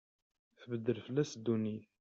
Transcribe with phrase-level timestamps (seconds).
[0.61, 1.87] Tbeddel fell-as ddunit.